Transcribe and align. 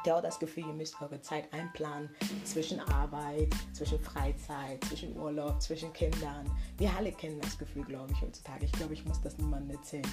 Habt 0.00 0.06
ihr 0.06 0.16
auch 0.16 0.22
das 0.22 0.38
Gefühl, 0.38 0.66
ihr 0.66 0.72
müsst 0.72 0.98
eure 1.02 1.20
Zeit 1.20 1.52
einplanen 1.52 2.08
zwischen 2.44 2.80
Arbeit, 2.80 3.52
zwischen 3.74 4.00
Freizeit, 4.00 4.82
zwischen 4.84 5.14
Urlaub, 5.14 5.60
zwischen 5.60 5.92
Kindern? 5.92 6.50
Wir 6.78 6.90
alle 6.96 7.12
kennen 7.12 7.38
das 7.38 7.58
Gefühl, 7.58 7.84
glaube 7.84 8.10
ich, 8.10 8.22
heutzutage. 8.22 8.64
Ich 8.64 8.72
glaube, 8.72 8.94
ich 8.94 9.04
muss 9.04 9.20
das 9.20 9.36
niemandem 9.36 9.76
erzählen. 9.76 10.10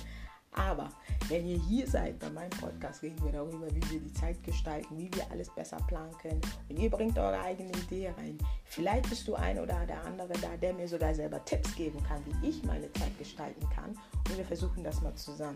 Aber 0.52 0.90
wenn 1.30 1.48
ihr 1.48 1.58
hier 1.58 1.88
seid 1.88 2.20
bei 2.20 2.30
meinem 2.30 2.50
Podcast, 2.50 3.02
reden 3.02 3.24
wir 3.24 3.32
darüber, 3.32 3.74
wie 3.74 3.90
wir 3.90 4.02
die 4.02 4.12
Zeit 4.12 4.44
gestalten, 4.44 4.98
wie 4.98 5.10
wir 5.14 5.32
alles 5.32 5.50
besser 5.56 5.78
planen 5.88 6.18
können. 6.18 6.42
Und 6.68 6.78
ihr 6.78 6.90
bringt 6.90 7.18
eure 7.18 7.40
eigene 7.40 7.72
Idee 7.72 8.10
rein. 8.10 8.38
Vielleicht 8.66 9.10
bist 9.10 9.26
du 9.26 9.36
ein 9.36 9.58
oder 9.58 9.86
der 9.86 10.04
andere 10.04 10.34
da, 10.42 10.58
der 10.58 10.74
mir 10.74 10.90
sogar 10.90 11.16
selber 11.16 11.46
Tipps 11.46 11.74
geben 11.76 12.04
kann, 12.04 12.22
wie 12.26 12.50
ich 12.50 12.62
meine 12.66 12.92
Zeit 12.92 13.18
gestalten 13.18 13.66
kann. 13.74 13.92
Und 14.28 14.38
wir 14.38 14.44
versuchen 14.44 14.84
das 14.84 15.02
mal 15.02 15.16
zusammen. 15.16 15.56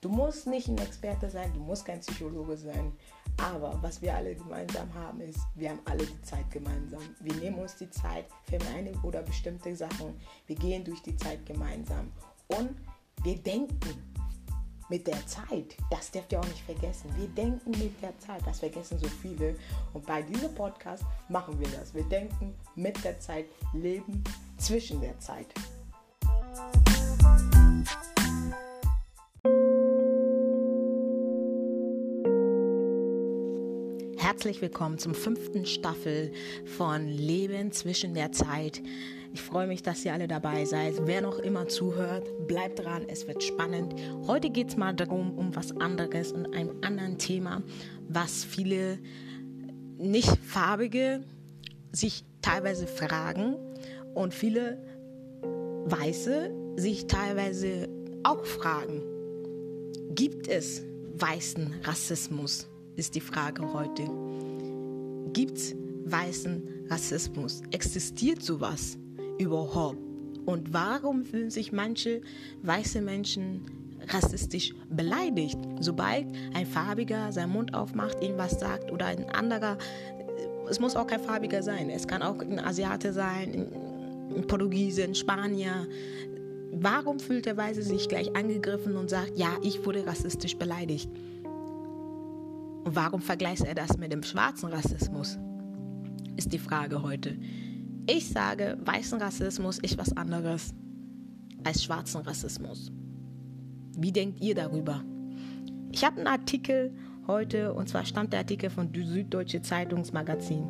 Du 0.00 0.08
musst 0.08 0.46
nicht 0.46 0.68
ein 0.68 0.78
Experte 0.78 1.28
sein, 1.28 1.52
du 1.54 1.60
musst 1.60 1.84
kein 1.84 2.00
Psychologe 2.00 2.56
sein. 2.56 2.92
Aber 3.38 3.78
was 3.80 4.02
wir 4.02 4.14
alle 4.14 4.34
gemeinsam 4.34 4.92
haben, 4.94 5.20
ist, 5.20 5.40
wir 5.54 5.70
haben 5.70 5.80
alle 5.84 6.04
die 6.04 6.22
Zeit 6.22 6.50
gemeinsam. 6.50 7.02
Wir 7.20 7.34
nehmen 7.34 7.58
uns 7.58 7.76
die 7.76 7.90
Zeit 7.90 8.26
für 8.44 8.58
eine 8.74 8.92
oder 9.02 9.22
bestimmte 9.22 9.74
Sachen. 9.76 10.20
Wir 10.46 10.56
gehen 10.56 10.84
durch 10.84 11.02
die 11.02 11.16
Zeit 11.16 11.46
gemeinsam. 11.46 12.12
Und 12.48 12.70
wir 13.22 13.36
denken 13.36 13.78
mit 14.88 15.06
der 15.06 15.24
Zeit. 15.26 15.76
Das 15.90 16.10
dürft 16.10 16.32
ihr 16.32 16.40
auch 16.40 16.46
nicht 16.46 16.62
vergessen. 16.62 17.10
Wir 17.16 17.28
denken 17.28 17.70
mit 17.70 18.02
der 18.02 18.18
Zeit. 18.18 18.40
Das 18.46 18.60
vergessen 18.60 18.98
so 18.98 19.06
viele. 19.06 19.54
Und 19.92 20.04
bei 20.06 20.22
diesem 20.22 20.54
Podcast 20.54 21.04
machen 21.28 21.58
wir 21.60 21.68
das. 21.68 21.94
Wir 21.94 22.04
denken 22.04 22.54
mit 22.74 23.02
der 23.04 23.20
Zeit, 23.20 23.46
leben 23.72 24.24
zwischen 24.56 25.00
der 25.00 25.18
Zeit. 25.20 25.46
Herzlich 34.38 34.62
willkommen 34.62 34.98
zum 34.98 35.16
fünften 35.16 35.66
Staffel 35.66 36.30
von 36.64 37.08
Leben 37.08 37.72
zwischen 37.72 38.14
der 38.14 38.30
Zeit. 38.30 38.80
Ich 39.34 39.40
freue 39.42 39.66
mich, 39.66 39.82
dass 39.82 40.04
ihr 40.04 40.12
alle 40.12 40.28
dabei 40.28 40.64
seid. 40.64 41.08
Wer 41.08 41.22
noch 41.22 41.40
immer 41.40 41.66
zuhört, 41.66 42.46
bleibt 42.46 42.78
dran, 42.78 43.02
es 43.08 43.26
wird 43.26 43.42
spannend. 43.42 43.96
Heute 44.28 44.50
geht 44.50 44.68
es 44.68 44.76
mal 44.76 44.94
darum, 44.94 45.36
um 45.36 45.56
was 45.56 45.76
anderes 45.80 46.30
und 46.30 46.54
einem 46.54 46.70
anderen 46.82 47.18
Thema, 47.18 47.64
was 48.08 48.44
viele 48.44 49.00
nicht 49.96 50.38
farbige 50.44 51.24
sich 51.90 52.22
teilweise 52.40 52.86
fragen 52.86 53.56
und 54.14 54.32
viele 54.32 54.78
Weiße 55.86 56.76
sich 56.76 57.08
teilweise 57.08 57.88
auch 58.22 58.44
fragen. 58.44 59.02
Gibt 60.14 60.46
es 60.46 60.84
weißen 61.16 61.74
Rassismus? 61.82 62.68
Ist 62.94 63.16
die 63.16 63.20
Frage 63.20 63.72
heute. 63.72 64.27
Gibt 65.38 65.56
es 65.56 65.76
weißen 66.06 66.88
Rassismus? 66.90 67.62
Existiert 67.70 68.42
sowas 68.42 68.98
überhaupt? 69.38 70.00
Und 70.46 70.72
warum 70.72 71.24
fühlen 71.24 71.48
sich 71.48 71.70
manche 71.70 72.22
weiße 72.62 73.00
Menschen 73.00 73.60
rassistisch 74.08 74.74
beleidigt, 74.90 75.56
sobald 75.78 76.26
ein 76.54 76.66
Farbiger 76.66 77.30
seinen 77.30 77.52
Mund 77.52 77.72
aufmacht, 77.72 78.20
irgendwas 78.20 78.58
sagt 78.58 78.90
oder 78.90 79.06
ein 79.06 79.30
anderer, 79.30 79.78
es 80.68 80.80
muss 80.80 80.96
auch 80.96 81.06
kein 81.06 81.20
Farbiger 81.20 81.62
sein, 81.62 81.88
es 81.88 82.08
kann 82.08 82.22
auch 82.22 82.40
ein 82.40 82.58
Asiate 82.58 83.12
sein, 83.12 83.68
ein 84.34 84.44
Portugiese, 84.44 85.04
ein 85.04 85.14
Spanier. 85.14 85.86
Warum 86.72 87.20
fühlt 87.20 87.46
der 87.46 87.56
Weiße 87.56 87.82
sich 87.82 88.08
gleich 88.08 88.34
angegriffen 88.34 88.96
und 88.96 89.08
sagt, 89.08 89.38
ja, 89.38 89.56
ich 89.62 89.86
wurde 89.86 90.04
rassistisch 90.04 90.56
beleidigt? 90.56 91.08
Und 92.84 92.96
warum 92.96 93.20
vergleicht 93.20 93.64
er 93.64 93.74
das 93.74 93.98
mit 93.98 94.12
dem 94.12 94.22
schwarzen 94.22 94.70
Rassismus? 94.70 95.38
Ist 96.36 96.52
die 96.52 96.58
Frage 96.58 97.02
heute. 97.02 97.36
Ich 98.06 98.28
sage, 98.28 98.78
weißen 98.84 99.20
Rassismus 99.20 99.78
ist 99.78 99.98
was 99.98 100.16
anderes 100.16 100.72
als 101.64 101.84
schwarzen 101.84 102.22
Rassismus. 102.22 102.90
Wie 103.96 104.12
denkt 104.12 104.40
ihr 104.40 104.54
darüber? 104.54 105.02
Ich 105.90 106.04
habe 106.04 106.18
einen 106.18 106.26
Artikel 106.26 106.94
heute, 107.26 107.74
und 107.74 107.88
zwar 107.88 108.04
stammt 108.04 108.32
der 108.32 108.40
Artikel 108.40 108.70
von 108.70 108.92
Süddeutsche 108.94 109.60
Zeitungsmagazin. 109.60 110.64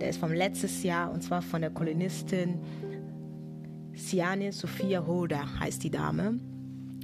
Der 0.00 0.10
ist 0.10 0.18
vom 0.18 0.32
letztes 0.32 0.82
Jahr, 0.82 1.12
und 1.12 1.22
zwar 1.22 1.42
von 1.42 1.60
der 1.60 1.70
Kolonistin 1.70 2.58
Siane 3.94 4.52
Sophia 4.52 5.06
Hoda, 5.06 5.60
heißt 5.60 5.82
die 5.84 5.90
Dame. 5.90 6.38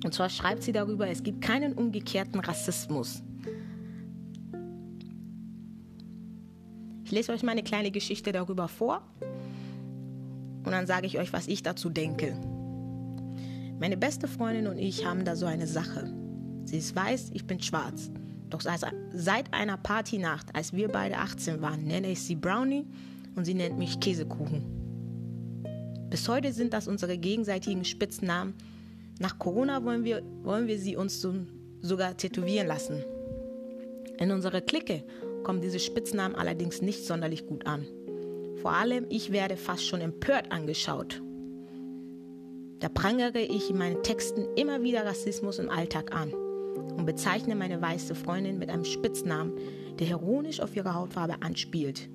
Und 0.05 0.15
zwar 0.15 0.29
schreibt 0.29 0.63
sie 0.63 0.73
darüber, 0.73 1.09
es 1.09 1.23
gibt 1.23 1.43
keinen 1.43 1.75
umgekehrten 1.75 2.41
Rassismus. 2.41 3.23
Ich 7.11 7.17
lese 7.17 7.33
euch 7.33 7.43
meine 7.43 7.65
kleine 7.65 7.91
Geschichte 7.91 8.31
darüber 8.31 8.69
vor 8.69 9.03
und 10.65 10.71
dann 10.71 10.87
sage 10.87 11.09
ich 11.09 11.19
euch, 11.19 11.33
was 11.33 11.49
ich 11.49 11.61
dazu 11.61 11.91
denke. 11.91 12.39
Meine 13.81 13.97
beste 13.97 14.29
Freundin 14.29 14.69
und 14.69 14.79
ich 14.79 15.05
haben 15.05 15.25
da 15.25 15.35
so 15.35 15.45
eine 15.47 15.67
Sache. 15.67 16.15
Sie 16.67 16.79
ist 16.79 16.95
weiß, 16.95 17.31
ich 17.35 17.49
bin 17.49 17.61
schwarz. 17.61 18.13
Doch 18.49 18.61
seit 18.61 19.53
einer 19.53 19.77
Partynacht, 19.77 20.55
als 20.55 20.73
wir 20.73 20.87
beide 20.87 21.17
18 21.17 21.61
waren, 21.61 21.83
nenne 21.83 22.13
ich 22.13 22.23
sie 22.23 22.37
Brownie 22.37 22.87
und 23.35 23.45
sie 23.45 23.55
nennt 23.55 23.77
mich 23.77 23.99
Käsekuchen. 23.99 24.63
Bis 26.11 26.29
heute 26.29 26.53
sind 26.53 26.73
das 26.73 26.87
unsere 26.87 27.19
gegenseitigen 27.19 27.85
Spitznamen. 27.85 28.55
Nach 29.19 29.37
Corona 29.37 29.83
wollen 29.85 30.05
wir, 30.05 30.23
wollen 30.45 30.69
wir 30.69 30.79
sie 30.79 30.95
uns 30.95 31.21
so, 31.21 31.35
sogar 31.81 32.17
tätowieren 32.17 32.69
lassen. 32.69 33.03
In 34.21 34.31
unserer 34.31 34.61
Clique 34.61 35.03
kommen 35.43 35.61
diese 35.61 35.79
Spitznamen 35.79 36.35
allerdings 36.35 36.83
nicht 36.83 37.05
sonderlich 37.05 37.47
gut 37.47 37.67
an. 37.67 37.87
Vor 38.61 38.73
allem 38.73 39.07
ich 39.09 39.33
werde 39.33 39.57
fast 39.57 39.87
schon 39.87 40.01
empört 40.01 40.53
angeschaut. 40.53 41.23
Da 42.81 42.89
prangere 42.89 43.41
ich 43.41 43.71
in 43.71 43.79
meinen 43.79 44.03
Texten 44.03 44.47
immer 44.57 44.83
wieder 44.83 45.05
Rassismus 45.05 45.59
im 45.59 45.69
Alltag 45.69 46.15
an 46.15 46.33
und 46.97 47.05
bezeichne 47.05 47.55
meine 47.55 47.81
weiße 47.81 48.15
Freundin 48.15 48.59
mit 48.59 48.71
einem 48.71 48.85
Spitznamen, 48.85 49.53
der 49.99 50.09
ironisch 50.09 50.61
auf 50.61 50.75
ihre 50.77 50.95
Hautfarbe 50.95 51.43
anspielt. 51.43 52.09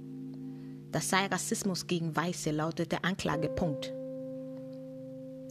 Das 0.91 1.09
sei 1.09 1.25
Rassismus 1.25 1.87
gegen 1.87 2.15
Weiße, 2.15 2.51
lautet 2.51 2.91
der 2.91 3.05
Anklagepunkt. 3.05 3.93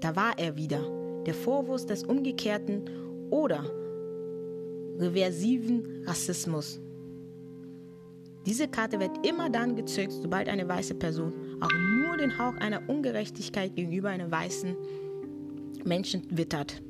Da 0.01 0.17
war 0.17 0.39
er 0.39 0.57
wieder, 0.57 0.81
der 1.27 1.35
Vorwurf 1.35 1.87
des 1.87 2.03
umgekehrten 2.03 2.89
oder 3.31 3.65
reversiven 4.99 6.05
Rassismus. 6.07 6.81
Diese 8.47 8.69
Karte 8.69 9.01
wird 9.01 9.27
immer 9.27 9.49
dann 9.49 9.75
gezückt, 9.75 10.13
sobald 10.13 10.49
eine 10.49 10.69
weiße 10.69 10.95
Person 10.95 11.33
auch 11.61 11.73
nur 11.73 12.17
den 12.19 12.39
Hauch 12.39 12.55
einer 12.57 12.89
Ungerechtigkeit 12.89 13.75
gegenüber 13.75 14.11
einem 14.11 14.31
weißen 14.31 14.77
Menschen 15.85 16.23
wittert. 16.31 16.83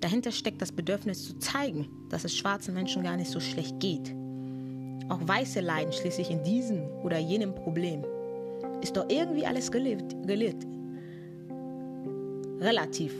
Dahinter 0.00 0.32
steckt 0.32 0.62
das 0.62 0.72
Bedürfnis 0.72 1.24
zu 1.24 1.38
zeigen, 1.38 1.88
dass 2.08 2.24
es 2.24 2.36
schwarzen 2.36 2.72
Menschen 2.72 3.02
gar 3.02 3.16
nicht 3.16 3.30
so 3.30 3.40
schlecht 3.40 3.80
geht. 3.80 4.14
Auch 5.08 5.20
Weiße 5.26 5.60
leiden 5.60 5.92
schließlich 5.92 6.30
in 6.30 6.42
diesem 6.42 6.82
oder 7.02 7.18
jenem 7.18 7.54
Problem. 7.54 8.04
Ist 8.82 8.96
doch 8.96 9.06
irgendwie 9.08 9.44
alles 9.44 9.70
gelebt, 9.70 10.14
gelebt. 10.26 10.66
Relativ. 12.60 13.14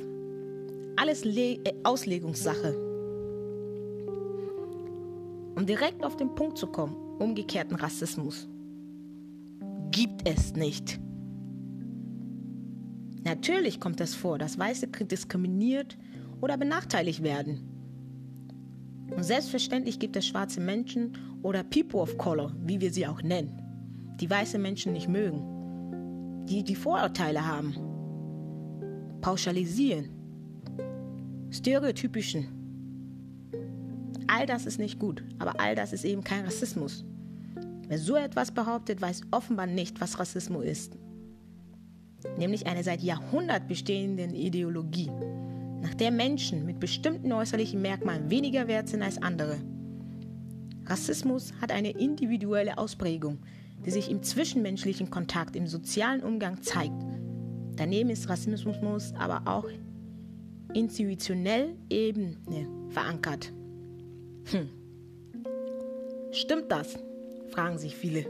Alles 0.96 1.24
Le 1.24 1.58
äh, 1.64 1.74
Auslegungssache. 1.84 2.74
Um 5.56 5.66
direkt 5.66 6.04
auf 6.04 6.16
den 6.16 6.34
Punkt 6.34 6.58
zu 6.58 6.66
kommen, 6.66 6.94
umgekehrten 7.18 7.76
Rassismus. 7.76 8.48
Gibt 9.90 10.28
es 10.28 10.54
nicht. 10.54 11.00
Natürlich 13.24 13.80
kommt 13.80 14.00
es 14.00 14.14
vor, 14.14 14.38
dass 14.38 14.58
Weiße 14.58 14.86
diskriminiert 14.86 15.98
oder 16.40 16.56
benachteiligt 16.56 17.22
werden. 17.22 17.68
Und 19.14 19.22
selbstverständlich 19.22 19.98
gibt 19.98 20.16
es 20.16 20.26
schwarze 20.26 20.60
Menschen 20.60 21.12
oder 21.42 21.62
People 21.65 22.00
of 22.00 22.16
Color, 22.18 22.54
wie 22.65 22.80
wir 22.80 22.92
sie 22.92 23.06
auch 23.06 23.22
nennen, 23.22 23.60
die 24.21 24.28
weiße 24.28 24.59
Menschen 24.59 24.92
nicht 24.92 25.09
mögen, 25.09 26.47
die 26.47 26.62
die 26.62 26.74
Vorurteile 26.74 27.47
haben, 27.47 27.74
pauschalisieren, 29.21 30.10
stereotypischen. 31.50 32.48
All 34.26 34.47
das 34.47 34.66
ist 34.66 34.78
nicht 34.78 34.98
gut, 34.98 35.24
aber 35.38 35.59
all 35.59 35.74
das 35.74 35.92
ist 35.92 36.04
eben 36.04 36.22
kein 36.22 36.44
Rassismus. 36.44 37.04
Wer 37.88 37.98
so 37.98 38.16
etwas 38.16 38.50
behauptet, 38.50 39.00
weiß 39.00 39.22
offenbar 39.30 39.66
nicht, 39.66 40.00
was 40.00 40.18
Rassismus 40.18 40.64
ist. 40.64 40.98
Nämlich 42.36 42.66
eine 42.66 42.84
seit 42.84 43.02
Jahrhunderten 43.02 43.66
bestehende 43.66 44.24
Ideologie, 44.24 45.10
nach 45.80 45.94
der 45.94 46.10
Menschen 46.10 46.66
mit 46.66 46.80
bestimmten 46.80 47.32
äußerlichen 47.32 47.80
Merkmalen 47.80 48.30
weniger 48.30 48.68
wert 48.68 48.88
sind 48.88 49.02
als 49.02 49.22
andere. 49.22 49.56
Rassismus 50.84 51.52
hat 51.62 51.72
eine 51.72 51.90
individuelle 51.90 52.76
Ausprägung, 52.76 53.38
die 53.86 53.90
sich 53.90 54.10
im 54.10 54.22
zwischenmenschlichen 54.22 55.08
Kontakt, 55.10 55.56
im 55.56 55.66
sozialen 55.66 56.22
Umgang 56.22 56.60
zeigt. 56.62 57.02
Daneben 57.76 58.10
ist 58.10 58.28
Rassismus 58.28 59.14
aber 59.16 59.42
auch 59.46 59.68
institutionell 60.74 61.76
Ebene 61.88 62.36
verankert. 62.90 63.52
Hm. 64.50 64.68
Stimmt 66.32 66.70
das? 66.70 66.98
Fragen 67.50 67.78
sich 67.78 67.97
viele. 67.97 68.27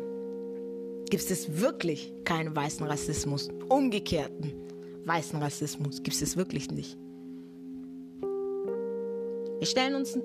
Gibt 1.11 1.31
es 1.31 1.61
wirklich 1.61 2.13
keinen 2.25 2.55
weißen 2.55 2.87
Rassismus? 2.87 3.49
Umgekehrten 3.69 4.53
weißen 5.05 5.41
Rassismus 5.41 6.03
gibt 6.03 6.21
es 6.21 6.37
wirklich 6.37 6.71
nicht. 6.71 6.99
Wir 9.59 9.67
stellen 9.67 9.95
uns, 9.97 10.17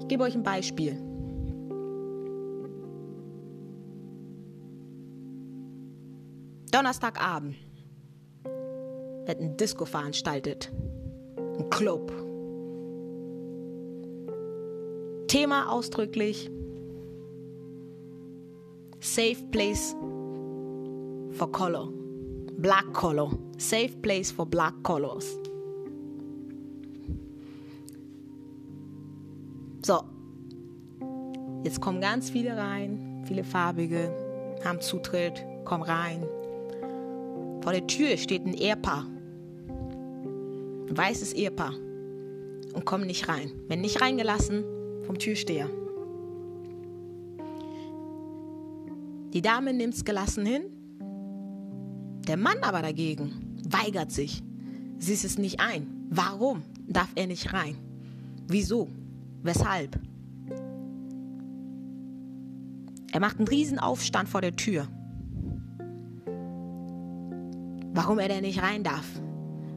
ich 0.00 0.08
gebe 0.08 0.22
euch 0.22 0.34
ein 0.34 0.42
Beispiel. 0.42 0.96
Donnerstagabend 6.70 7.56
wird 9.26 9.40
ein 9.40 9.56
Disco 9.56 9.84
veranstaltet. 9.84 10.72
Ein 11.36 11.68
Club. 11.70 12.12
Thema 15.28 15.70
ausdrücklich 15.70 16.50
Safe 19.02 19.42
Place 19.50 19.96
for 21.32 21.50
Color. 21.50 21.88
Black 22.58 22.92
Color. 22.92 23.32
Safe 23.58 24.00
Place 24.00 24.30
for 24.30 24.46
Black 24.46 24.74
Colors. 24.84 25.36
So. 29.84 30.04
Jetzt 31.64 31.80
kommen 31.80 32.00
ganz 32.00 32.30
viele 32.30 32.56
rein, 32.56 33.24
viele 33.26 33.42
farbige, 33.42 34.14
haben 34.64 34.80
Zutritt, 34.80 35.44
kommen 35.64 35.82
rein. 35.82 36.24
Vor 37.60 37.72
der 37.72 37.88
Tür 37.88 38.16
steht 38.16 38.46
ein 38.46 38.54
Ehepaar. 38.54 39.06
Ein 40.88 40.96
weißes 40.96 41.32
Ehepaar. 41.32 41.74
Und 42.72 42.84
kommen 42.84 43.08
nicht 43.08 43.28
rein. 43.28 43.50
Wenn 43.66 43.80
nicht 43.80 44.00
reingelassen, 44.00 44.62
vom 45.04 45.18
Türsteher. 45.18 45.68
Die 49.32 49.40
Dame 49.40 49.72
nimmt 49.72 49.94
es 49.94 50.04
gelassen 50.04 50.44
hin. 50.44 50.62
Der 52.28 52.36
Mann 52.36 52.58
aber 52.62 52.82
dagegen 52.82 53.56
weigert 53.68 54.12
sich. 54.12 54.42
Sie 54.98 55.14
ist 55.14 55.24
es 55.24 55.38
nicht 55.38 55.60
ein. 55.60 55.86
Warum 56.10 56.62
darf 56.86 57.08
er 57.14 57.26
nicht 57.26 57.52
rein? 57.52 57.76
Wieso? 58.46 58.88
Weshalb? 59.42 59.98
Er 63.10 63.20
macht 63.20 63.38
einen 63.38 63.48
riesen 63.48 63.78
Aufstand 63.78 64.28
vor 64.28 64.42
der 64.42 64.54
Tür. 64.54 64.86
Warum 67.94 68.18
er 68.18 68.28
denn 68.28 68.42
nicht 68.42 68.62
rein 68.62 68.84
darf? 68.84 69.06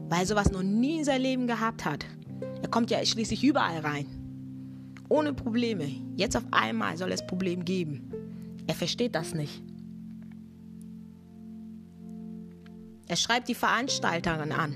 Weil 0.08 0.20
er 0.20 0.26
sowas 0.26 0.52
noch 0.52 0.62
nie 0.62 0.98
in 0.98 1.04
seinem 1.04 1.22
Leben 1.22 1.46
gehabt 1.46 1.84
hat. 1.84 2.06
Er 2.62 2.68
kommt 2.68 2.90
ja 2.90 3.04
schließlich 3.04 3.42
überall 3.42 3.80
rein. 3.80 4.06
Ohne 5.08 5.32
Probleme. 5.32 5.86
Jetzt 6.14 6.36
auf 6.36 6.44
einmal 6.50 6.96
soll 6.96 7.12
es 7.12 7.26
Problem 7.26 7.64
geben. 7.64 8.10
Er 8.66 8.74
versteht 8.74 9.14
das 9.14 9.34
nicht. 9.34 9.62
Er 13.08 13.16
schreibt 13.16 13.48
die 13.48 13.54
Veranstalterin 13.54 14.52
an 14.52 14.74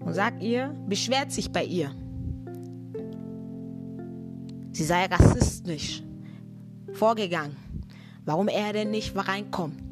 und 0.00 0.12
sagt 0.12 0.42
ihr, 0.42 0.68
beschwert 0.86 1.32
sich 1.32 1.50
bei 1.50 1.64
ihr. 1.64 1.90
Sie 4.72 4.84
sei 4.84 5.06
rassistisch 5.06 6.02
vorgegangen. 6.92 7.56
Warum 8.26 8.48
er 8.48 8.72
denn 8.72 8.90
nicht 8.90 9.16
reinkommt? 9.16 9.82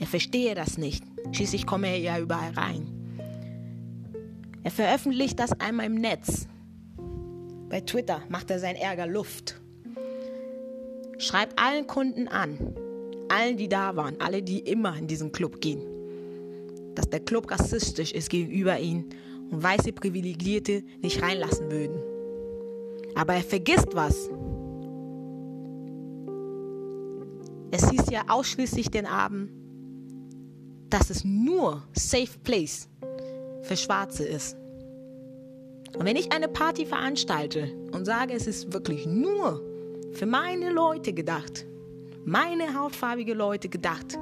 Er 0.00 0.06
verstehe 0.06 0.54
das 0.54 0.76
nicht. 0.78 1.04
Schließlich 1.32 1.66
komme 1.66 1.88
er 1.88 1.98
ja 1.98 2.18
überall 2.18 2.52
rein. 2.52 2.88
Er 4.64 4.70
veröffentlicht 4.70 5.38
das 5.38 5.52
einmal 5.60 5.86
im 5.86 5.94
Netz. 5.94 6.48
Bei 7.68 7.80
Twitter 7.80 8.22
macht 8.28 8.50
er 8.50 8.58
seinen 8.58 8.76
Ärger 8.76 9.06
Luft. 9.06 9.60
Schreibt 11.18 11.58
allen 11.58 11.86
Kunden 11.86 12.28
an, 12.28 12.58
allen, 13.28 13.56
die 13.56 13.68
da 13.68 13.96
waren, 13.96 14.20
alle, 14.20 14.42
die 14.42 14.60
immer 14.60 14.96
in 14.96 15.06
diesen 15.06 15.32
Club 15.32 15.60
gehen, 15.60 15.82
dass 16.94 17.08
der 17.08 17.20
Club 17.20 17.50
rassistisch 17.50 18.12
ist 18.12 18.30
gegenüber 18.30 18.78
ihnen 18.78 19.10
und 19.50 19.62
weiße 19.62 19.92
Privilegierte 19.92 20.82
nicht 21.00 21.22
reinlassen 21.22 21.70
würden. 21.70 22.02
Aber 23.14 23.34
er 23.34 23.42
vergisst 23.42 23.94
was. 23.94 24.28
Es 27.70 27.88
hieß 27.90 28.10
ja 28.10 28.22
ausschließlich 28.28 28.90
den 28.90 29.06
Abend, 29.06 29.50
dass 30.90 31.10
es 31.10 31.24
nur 31.24 31.82
Safe 31.92 32.38
Place 32.42 32.88
für 33.62 33.76
Schwarze 33.76 34.24
ist. 34.24 34.56
Und 35.96 36.04
wenn 36.04 36.16
ich 36.16 36.32
eine 36.32 36.48
Party 36.48 36.86
veranstalte 36.86 37.68
und 37.92 38.04
sage, 38.04 38.34
es 38.34 38.46
ist 38.46 38.72
wirklich 38.72 39.06
nur 39.06 39.62
für 40.14 40.26
meine 40.26 40.70
Leute 40.70 41.12
gedacht, 41.12 41.66
meine 42.24 42.78
hautfarbige 42.78 43.34
Leute 43.34 43.68
gedacht, 43.68 44.14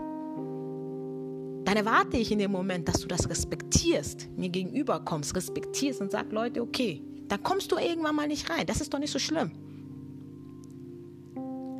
dann 1.65 1.77
erwarte 1.77 2.17
ich 2.17 2.33
in 2.33 2.39
dem 2.39 2.51
Moment, 2.51 2.89
dass 2.89 3.01
du 3.01 3.09
das 3.09 3.29
respektierst, 3.29 4.29
mir 4.37 4.49
gegenüber 4.49 5.01
kommst, 5.01 5.37
respektierst 5.37 6.01
und 6.01 6.11
sagst, 6.11 6.33
Leute, 6.33 6.63
okay, 6.63 7.03
dann 7.29 7.43
kommst 7.43 7.71
du 7.71 7.77
irgendwann 7.77 8.17
mal 8.17 8.27
nicht 8.27 8.51
rein. 8.51 8.67
Das 8.67 8.81
ist 8.81 8.93
doch 8.93 8.99
nicht 8.99 9.13
so 9.13 9.19
schlimm. 9.19 9.53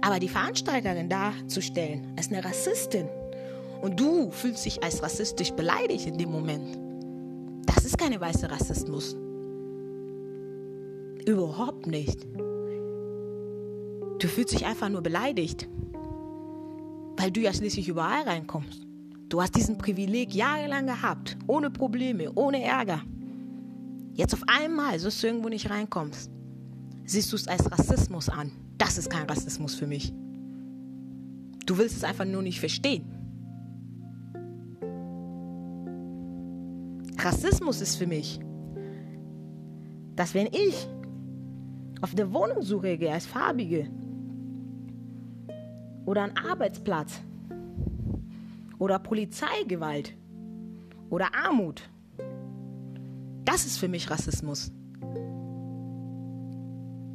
Aber 0.03 0.19
die 0.19 0.29
Veranstalterin 0.29 1.09
darzustellen 1.09 2.13
als 2.17 2.29
eine 2.29 2.45
Rassistin 2.45 3.09
und 3.81 3.99
du 3.99 4.31
fühlst 4.31 4.65
dich 4.65 4.83
als 4.83 5.03
rassistisch 5.03 5.51
beleidigt 5.53 6.07
in 6.07 6.19
dem 6.19 6.31
Moment, 6.31 6.79
das 7.67 7.85
ist 7.85 7.99
keine 7.99 8.21
weiße 8.21 8.51
Rassismus. 8.51 9.17
Überhaupt 11.27 11.87
nicht. 11.87 12.27
Du 14.23 14.29
fühlst 14.29 14.53
dich 14.53 14.65
einfach 14.65 14.89
nur 14.89 15.01
beleidigt, 15.01 15.69
weil 17.17 17.33
du 17.33 17.41
ja 17.41 17.53
schließlich 17.53 17.89
überall 17.89 18.23
reinkommst. 18.23 18.87
Du 19.29 19.43
hast 19.43 19.57
diesen 19.57 19.79
Privileg 19.79 20.33
jahrelang 20.33 20.87
gehabt, 20.87 21.37
ohne 21.49 21.73
Probleme, 21.73 22.31
ohne 22.37 22.63
Ärger. 22.63 23.03
Jetzt 24.15 24.33
auf 24.35 24.45
einmal, 24.47 24.97
so 25.01 25.07
dass 25.07 25.21
du 25.21 25.27
irgendwo 25.27 25.49
nicht 25.49 25.69
reinkommst, 25.69 26.31
siehst 27.05 27.33
du 27.33 27.37
es 27.37 27.49
als 27.49 27.69
Rassismus 27.69 28.29
an. 28.29 28.53
Das 28.79 28.97
ist 28.97 29.11
kein 29.11 29.29
Rassismus 29.29 29.75
für 29.75 29.89
mich. 29.89 30.13
Du 31.67 31.77
willst 31.77 31.97
es 31.97 32.05
einfach 32.05 32.25
nur 32.25 32.43
nicht 32.43 32.61
verstehen. 32.61 33.05
Rassismus 37.19 37.81
ist 37.81 37.97
für 37.97 38.07
mich, 38.07 38.39
dass 40.15 40.33
wenn 40.33 40.47
ich 40.47 40.87
auf 42.01 42.15
der 42.15 42.33
Wohnungssuche 42.33 42.99
gehe 42.99 43.13
als 43.13 43.27
Farbige 43.27 43.91
oder 46.07 46.23
einen 46.23 46.37
Arbeitsplatz 46.37 47.21
oder 48.79 48.99
Polizeigewalt 48.99 50.15
oder 51.11 51.35
Armut, 51.35 51.89
das 53.45 53.67
ist 53.67 53.79
für 53.79 53.89
mich 53.89 54.11
Rassismus. 54.11 54.73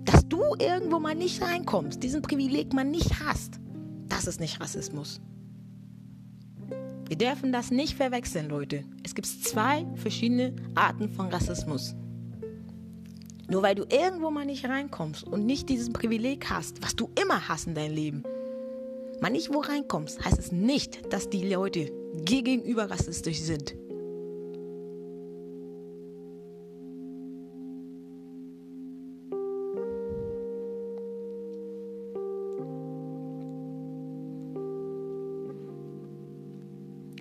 Dass 0.06 0.28
du 0.28 0.40
irgendwo 0.60 1.00
mal 1.00 1.16
nicht 1.16 1.42
reinkommst, 1.42 2.02
diesen 2.02 2.22
Privileg 2.22 2.74
mal 2.74 2.86
nicht 2.86 3.20
hast, 3.20 3.60
das 4.08 4.28
ist 4.28 4.40
nicht 4.40 4.62
Rassismus. 4.62 5.20
Wir 7.08 7.18
dürfen 7.18 7.54
das 7.54 7.72
nicht 7.72 7.96
verwechseln, 7.96 8.50
Leute. 8.50 8.84
Es 9.04 9.16
gibt 9.16 9.28
zwei 9.28 9.86
verschiedene 9.96 10.54
Arten 10.76 11.10
von 11.10 11.28
Rassismus. 11.28 11.96
Nur 13.50 13.62
weil 13.62 13.76
du 13.76 13.86
irgendwo 13.90 14.30
mal 14.30 14.46
nicht 14.46 14.66
reinkommst 14.66 15.24
und 15.24 15.46
nicht 15.46 15.70
dieses 15.70 15.90
Privileg 15.90 16.50
hast, 16.50 16.84
was 16.84 16.98
du 16.98 17.10
immer 17.22 17.48
hast 17.48 17.68
in 17.68 17.76
deinem 17.76 17.96
Leben, 17.96 18.24
mal 19.22 19.30
nicht 19.32 19.54
wo 19.54 19.60
reinkommst, 19.60 20.24
heißt 20.24 20.40
es 20.40 20.52
nicht, 20.52 21.12
dass 21.12 21.30
die 21.30 21.48
Leute 21.48 21.92
gegenüber 22.24 22.90
rassistisch 22.90 23.42
sind. 23.42 23.76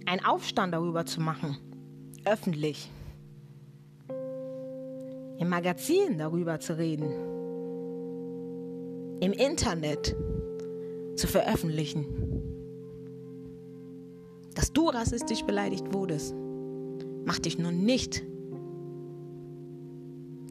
Ein 0.08 0.24
Aufstand 0.24 0.72
darüber 0.72 1.04
zu 1.04 1.20
machen, 1.20 1.58
öffentlich, 2.24 2.90
im 5.38 5.48
Magazin 5.48 6.16
darüber 6.16 6.60
zu 6.60 6.78
reden, 6.78 7.10
im 9.20 9.32
Internet 9.32 10.14
zu 11.16 11.26
veröffentlichen, 11.26 12.06
dass 14.54 14.73
du 14.73 14.88
rassistisch 14.88 15.42
beleidigt 15.44 15.92
wurdest, 15.92 16.35
macht 17.25 17.44
dich 17.44 17.58
nun 17.58 17.85
nicht 17.85 18.23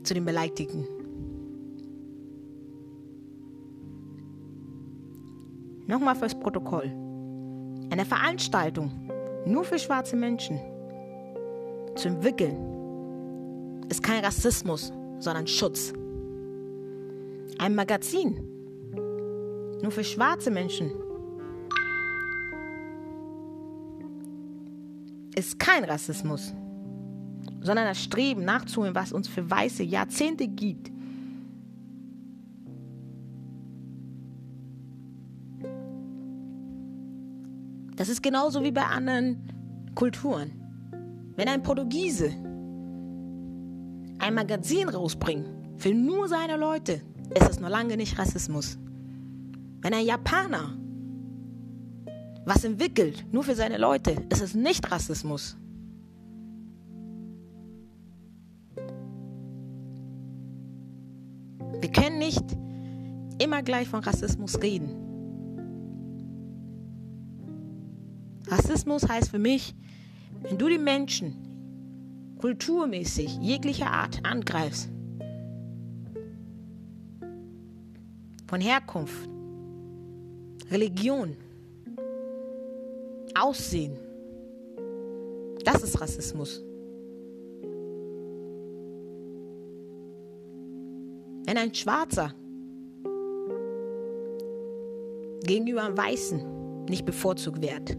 zu 0.04 0.14
den 0.14 0.26
Beleidigten. 0.26 0.88
Nochmal 5.88 6.16
fürs 6.16 6.38
Protokoll. 6.40 6.92
Eine 7.92 8.06
Veranstaltung 8.06 8.92
nur 9.46 9.64
für 9.64 9.78
schwarze 9.78 10.16
Menschen 10.16 10.60
zu 11.96 12.10
entwickeln, 12.10 13.86
ist 13.90 14.02
kein 14.02 14.24
Rassismus, 14.24 14.92
sondern 15.20 15.48
Schutz. 15.48 15.94
Ein 17.58 17.76
Magazin. 17.76 18.55
Nur 19.82 19.92
für 19.92 20.04
schwarze 20.04 20.52
Menschen. 20.52 20.92
Ist 25.36 25.60
kein 25.60 25.84
Rassismus, 25.84 26.54
sondern 27.62 27.86
das 27.86 28.02
Streben 28.02 28.46
nachzuholen, 28.46 28.96
was 28.96 29.12
uns 29.12 29.28
für 29.28 29.50
Weiße 29.50 29.84
Jahrzehnte 29.84 30.48
gibt. 30.48 30.92
Das 37.96 38.10
ist 38.10 38.22
genauso 38.22 38.64
wie 38.64 38.72
bei 38.72 38.84
anderen 38.84 39.92
Kulturen. 39.96 40.52
Wenn 41.36 41.48
ein 41.48 41.64
Portugiese 41.64 42.32
ein 44.20 44.34
Magazin 44.34 44.90
rausbringt 44.90 45.46
für 45.78 45.94
nur 45.94 46.28
seine 46.28 46.58
Leute, 46.58 47.02
ist 47.34 47.50
es 47.50 47.60
noch 47.60 47.70
lange 47.70 47.98
nicht 47.98 48.18
Rassismus. 48.18 48.78
Wenn 49.86 49.94
ein 49.94 50.08
Japaner 50.08 50.76
was 52.44 52.64
entwickelt, 52.64 53.24
nur 53.32 53.44
für 53.44 53.54
seine 53.54 53.78
Leute, 53.78 54.16
ist 54.32 54.42
es 54.42 54.56
nicht 54.56 54.92
Rassismus. 54.92 55.56
Wir 61.80 61.92
können 61.92 62.18
nicht 62.18 62.44
immer 63.38 63.62
gleich 63.62 63.88
von 63.88 64.00
Rassismus 64.00 64.60
reden. 64.60 64.90
Rassismus 68.48 69.08
heißt 69.08 69.30
für 69.30 69.38
mich, 69.38 69.76
wenn 70.42 70.58
du 70.58 70.68
die 70.68 70.80
Menschen 70.80 72.38
kulturmäßig 72.40 73.38
jeglicher 73.40 73.92
Art 73.92 74.26
angreifst, 74.26 74.90
von 78.48 78.62
Herkunft, 78.62 79.35
Religion, 80.72 81.36
Aussehen, 83.38 83.98
das 85.64 85.84
ist 85.84 86.00
Rassismus. 86.00 86.64
Wenn 91.48 91.58
ein 91.58 91.74
Schwarzer 91.74 92.34
gegenüber 95.44 95.84
einem 95.84 95.98
Weißen 95.98 96.86
nicht 96.86 97.06
bevorzugt 97.06 97.62
wird, 97.62 97.98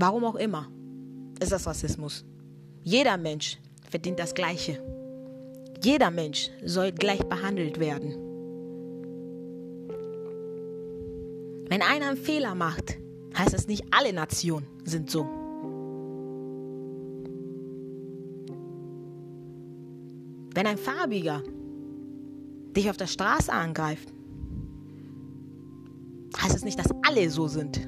Warum 0.00 0.24
auch 0.24 0.36
immer, 0.36 0.68
ist 1.40 1.50
das 1.50 1.66
Rassismus. 1.66 2.24
Jeder 2.84 3.16
Mensch 3.16 3.58
verdient 3.90 4.20
das 4.20 4.32
Gleiche. 4.32 4.80
Jeder 5.82 6.12
Mensch 6.12 6.50
soll 6.64 6.92
gleich 6.92 7.24
behandelt 7.24 7.80
werden. 7.80 8.27
Einer 11.98 12.10
einen 12.10 12.16
Fehler 12.16 12.54
macht, 12.54 12.96
heißt 13.36 13.54
es 13.54 13.66
nicht, 13.66 13.84
alle 13.90 14.12
Nationen 14.12 14.66
sind 14.84 15.10
so. 15.10 15.26
Wenn 20.54 20.66
ein 20.66 20.78
Farbiger 20.78 21.42
dich 22.76 22.88
auf 22.88 22.96
der 22.96 23.06
Straße 23.06 23.52
angreift, 23.52 24.12
heißt 26.40 26.54
es 26.54 26.64
nicht, 26.64 26.78
dass 26.78 26.88
alle 27.06 27.28
so 27.30 27.48
sind. 27.48 27.80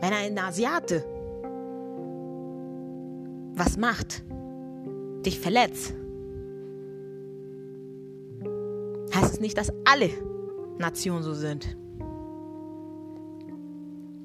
Wenn 0.00 0.12
ein 0.12 0.38
Asiate 0.38 1.04
was 3.54 3.76
macht, 3.76 4.24
dich 5.26 5.38
verletzt, 5.40 5.94
heißt 9.14 9.34
es 9.34 9.40
nicht, 9.40 9.58
dass 9.58 9.72
alle 9.84 10.10
Nationen 10.78 11.22
so 11.22 11.34
sind. 11.34 11.76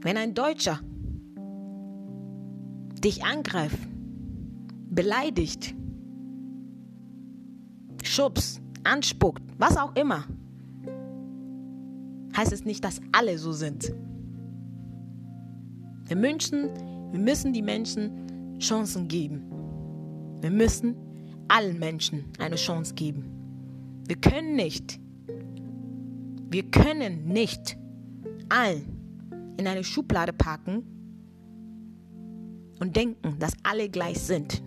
Wenn 0.01 0.17
ein 0.17 0.33
Deutscher 0.33 0.79
dich 3.03 3.23
angreift, 3.23 3.79
beleidigt, 4.89 5.75
schubst, 8.03 8.61
anspuckt, 8.83 9.41
was 9.57 9.77
auch 9.77 9.95
immer, 9.95 10.25
heißt 12.35 12.53
es 12.53 12.65
nicht, 12.65 12.83
dass 12.83 13.01
alle 13.11 13.37
so 13.37 13.51
sind. 13.51 13.93
Wir 16.05 16.15
müssen, 16.15 16.69
wir 17.11 17.19
müssen 17.19 17.53
die 17.53 17.61
Menschen 17.61 18.57
Chancen 18.59 19.07
geben. 19.07 19.43
Wir 20.41 20.51
müssen 20.51 20.95
allen 21.47 21.79
Menschen 21.79 22.25
eine 22.39 22.55
Chance 22.55 22.93
geben. 22.93 23.25
Wir 24.07 24.17
können 24.17 24.55
nicht, 24.55 24.99
wir 26.53 26.69
können 26.69 27.25
nicht 27.25 27.77
allen 28.47 29.55
in 29.57 29.67
eine 29.67 29.83
Schublade 29.83 30.33
packen 30.33 30.83
und 32.79 32.95
denken, 32.95 33.39
dass 33.39 33.53
alle 33.63 33.89
gleich 33.89 34.19
sind. 34.19 34.61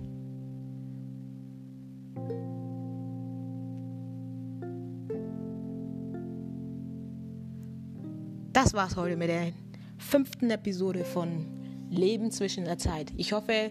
Das 8.53 8.75
war's 8.75 8.97
heute 8.97 9.17
mit 9.17 9.29
der 9.29 9.53
fünften 9.99 10.51
Episode 10.51 11.05
von 11.05 11.47
Leben 11.89 12.33
zwischen 12.33 12.65
der 12.65 12.79
Zeit. 12.79 13.13
Ich 13.17 13.33
hoffe, 13.33 13.71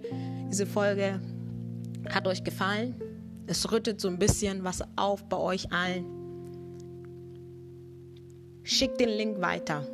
diese 0.49 0.65
Folge 0.65 1.19
hat 2.09 2.27
euch 2.27 2.45
gefallen. 2.45 2.95
Es 3.45 3.69
rüttet 3.73 3.99
so 3.99 4.07
ein 4.07 4.19
bisschen 4.19 4.63
was 4.63 4.81
auf 4.95 5.27
bei 5.27 5.37
euch 5.37 5.73
allen. 5.73 6.24
Schickt 8.67 8.99
den 8.99 9.09
Link 9.09 9.39
weiter. 9.41 9.85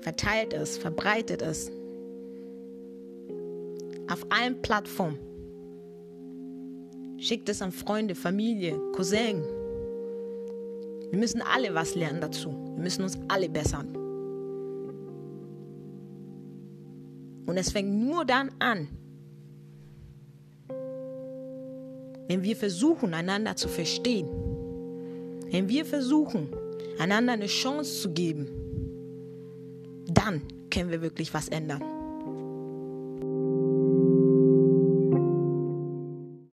Verteilt 0.00 0.52
es, 0.52 0.76
verbreitet 0.76 1.42
es. 1.42 1.70
Auf 4.10 4.26
allen 4.30 4.60
Plattformen. 4.62 5.20
Schickt 7.18 7.48
es 7.48 7.62
an 7.62 7.70
Freunde, 7.70 8.16
Familie, 8.16 8.76
Cousin. 8.92 9.44
Wir 11.10 11.18
müssen 11.20 11.40
alle 11.40 11.72
was 11.72 11.94
lernen 11.94 12.20
dazu. 12.20 12.50
Wir 12.50 12.82
müssen 12.82 13.04
uns 13.04 13.16
alle 13.28 13.48
bessern. 13.48 13.94
Und 17.46 17.56
es 17.56 17.70
fängt 17.70 17.94
nur 17.94 18.24
dann 18.24 18.50
an, 18.58 18.88
wenn 22.26 22.42
wir 22.42 22.56
versuchen, 22.56 23.14
einander 23.14 23.54
zu 23.54 23.68
verstehen. 23.68 24.26
Wenn 25.48 25.68
wir 25.68 25.84
versuchen, 25.84 26.48
einander 26.98 27.34
eine 27.34 27.46
Chance 27.46 28.02
zu 28.02 28.10
geben, 28.10 28.48
dann 30.08 30.42
können 30.70 30.90
wir 30.90 31.02
wirklich 31.02 31.32
was 31.34 31.48
ändern. 31.48 31.82